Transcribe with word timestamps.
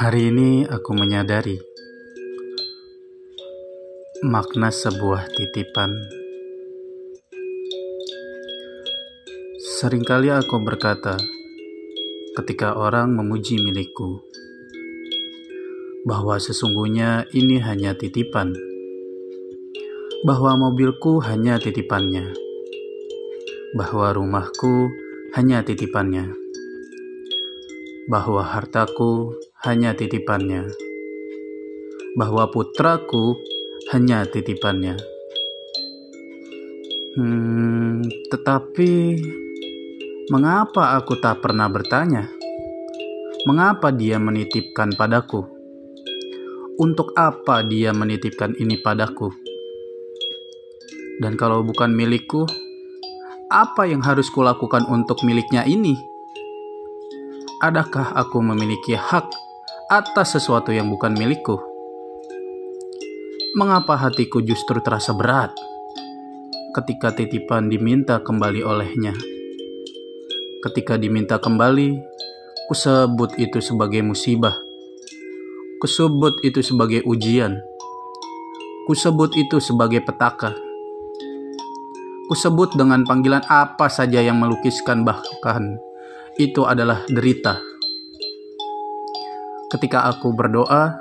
Hari 0.00 0.32
ini 0.32 0.64
aku 0.64 0.96
menyadari 0.96 1.60
makna 4.24 4.72
sebuah 4.72 5.28
titipan. 5.28 5.92
Seringkali 9.60 10.32
aku 10.32 10.56
berkata 10.64 11.20
ketika 12.32 12.80
orang 12.80 13.12
memuji 13.12 13.60
milikku 13.60 14.24
bahwa 16.08 16.40
sesungguhnya 16.40 17.28
ini 17.36 17.60
hanya 17.60 17.92
titipan, 17.92 18.56
bahwa 20.24 20.56
mobilku 20.56 21.20
hanya 21.28 21.60
titipannya, 21.60 22.32
bahwa 23.76 24.16
rumahku 24.16 24.88
hanya 25.36 25.60
titipannya 25.60 26.39
bahwa 28.10 28.42
hartaku 28.42 29.38
hanya 29.62 29.94
titipannya, 29.94 30.66
bahwa 32.18 32.50
putraku 32.50 33.38
hanya 33.94 34.26
titipannya. 34.26 34.98
Hmm, 37.14 38.02
tetapi 38.34 39.14
mengapa 40.34 40.98
aku 40.98 41.22
tak 41.22 41.38
pernah 41.38 41.70
bertanya? 41.70 42.26
Mengapa 43.46 43.94
dia 43.94 44.18
menitipkan 44.18 44.90
padaku? 44.98 45.46
Untuk 46.82 47.14
apa 47.14 47.62
dia 47.62 47.94
menitipkan 47.94 48.58
ini 48.58 48.74
padaku? 48.82 49.30
Dan 51.22 51.38
kalau 51.38 51.62
bukan 51.62 51.94
milikku, 51.94 52.42
apa 53.54 53.86
yang 53.86 54.02
harus 54.02 54.26
kulakukan 54.34 54.82
untuk 54.90 55.22
miliknya 55.22 55.62
ini? 55.62 56.09
Adakah 57.60 58.16
aku 58.16 58.40
memiliki 58.40 58.96
hak 58.96 59.28
atas 59.92 60.40
sesuatu 60.40 60.72
yang 60.72 60.88
bukan 60.88 61.12
milikku? 61.12 61.60
Mengapa 63.52 64.00
hatiku 64.00 64.40
justru 64.40 64.80
terasa 64.80 65.12
berat 65.12 65.52
ketika 66.72 67.12
titipan 67.12 67.68
diminta 67.68 68.16
kembali 68.24 68.64
olehnya? 68.64 69.12
Ketika 70.64 70.96
diminta 70.96 71.36
kembali, 71.36 72.00
kusebut 72.72 73.36
itu 73.36 73.60
sebagai 73.60 74.00
musibah. 74.00 74.56
Kusebut 75.84 76.40
itu 76.40 76.64
sebagai 76.64 77.04
ujian. 77.04 77.60
Kusebut 78.88 79.36
itu 79.36 79.60
sebagai 79.60 80.00
petaka. 80.00 80.56
Kusebut 82.28 82.72
dengan 82.72 83.04
panggilan 83.04 83.44
apa 83.52 83.92
saja 83.92 84.22
yang 84.24 84.40
melukiskan 84.40 85.04
bahkan 85.04 85.76
itu 86.38 86.62
adalah 86.68 87.02
derita. 87.08 87.58
Ketika 89.70 90.06
aku 90.10 90.34
berdoa, 90.34 90.98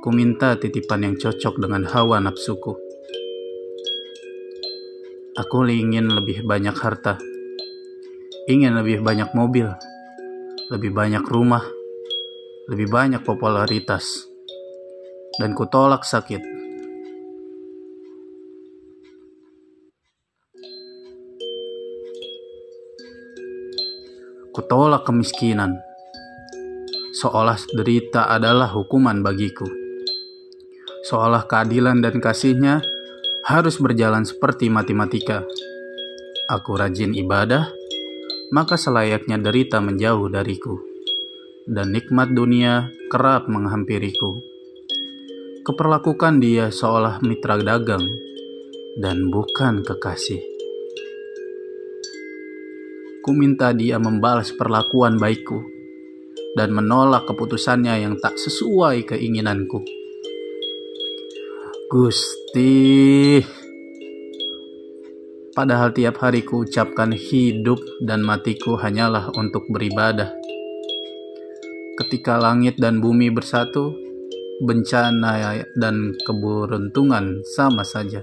ku 0.00 0.12
minta 0.12 0.56
titipan 0.56 1.04
yang 1.04 1.16
cocok 1.16 1.60
dengan 1.60 1.84
hawa 1.88 2.20
nafsuku. 2.20 2.72
Aku 5.34 5.66
ingin 5.68 6.08
lebih 6.12 6.44
banyak 6.44 6.76
harta, 6.76 7.20
ingin 8.48 8.76
lebih 8.76 9.04
banyak 9.04 9.32
mobil, 9.32 9.66
lebih 10.72 10.94
banyak 10.94 11.24
rumah, 11.26 11.64
lebih 12.70 12.88
banyak 12.88 13.20
popularitas, 13.20 14.24
dan 15.36 15.52
ku 15.52 15.68
tolak 15.68 16.06
sakit. 16.06 16.63
Kutolak 24.54 25.02
kemiskinan, 25.02 25.82
seolah 27.10 27.58
derita 27.74 28.30
adalah 28.30 28.70
hukuman 28.70 29.18
bagiku. 29.18 29.66
Seolah 31.10 31.50
keadilan 31.50 31.98
dan 31.98 32.22
kasihnya 32.22 32.78
harus 33.50 33.82
berjalan 33.82 34.22
seperti 34.22 34.70
matematika. 34.70 35.42
Aku 36.46 36.78
rajin 36.78 37.18
ibadah, 37.18 37.66
maka 38.54 38.78
selayaknya 38.78 39.42
derita 39.42 39.82
menjauh 39.82 40.30
dariku, 40.30 40.78
dan 41.66 41.90
nikmat 41.90 42.30
dunia 42.30 42.94
kerap 43.10 43.50
menghampiriku. 43.50 44.38
Keperlakukan 45.66 46.38
dia 46.38 46.70
seolah 46.70 47.18
mitra 47.26 47.58
dagang, 47.58 48.06
dan 49.02 49.34
bukan 49.34 49.82
kekasih. 49.82 50.53
Ku 53.24 53.32
minta 53.32 53.72
dia 53.72 53.96
membalas 53.96 54.52
perlakuan 54.52 55.16
baikku 55.16 55.64
dan 56.60 56.76
menolak 56.76 57.24
keputusannya 57.24 58.04
yang 58.04 58.20
tak 58.20 58.36
sesuai 58.36 59.08
keinginanku. 59.08 59.80
Gusti, 61.88 63.40
padahal 65.56 65.96
tiap 65.96 66.20
hari 66.20 66.44
ku 66.44 66.68
ucapkan 66.68 67.16
hidup 67.16 67.80
dan 68.04 68.20
matiku 68.20 68.76
hanyalah 68.76 69.32
untuk 69.40 69.72
beribadah. 69.72 70.28
Ketika 71.96 72.36
langit 72.36 72.76
dan 72.76 73.00
bumi 73.00 73.32
bersatu, 73.32 73.88
bencana 74.60 75.64
dan 75.80 76.12
keberuntungan 76.28 77.40
sama 77.56 77.88
saja. 77.88 78.20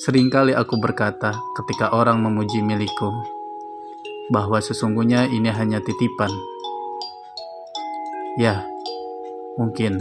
Seringkali 0.00 0.56
aku 0.56 0.80
berkata 0.80 1.32
ketika 1.56 1.92
orang 1.96 2.20
memuji 2.20 2.60
milikku 2.60 3.33
bahwa 4.32 4.60
sesungguhnya 4.62 5.28
ini 5.28 5.50
hanya 5.52 5.82
titipan. 5.82 6.30
Ya, 8.40 8.64
mungkin 9.60 10.00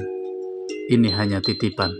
ini 0.89 1.09
hanya 1.11 1.43
titipan. 1.43 1.91